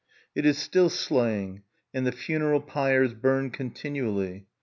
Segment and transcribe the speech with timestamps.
[0.33, 1.61] It is still slaying;
[1.93, 4.47] and the funeral pyres burn continually.